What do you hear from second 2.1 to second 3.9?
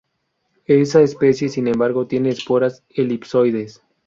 esporas elipsoides.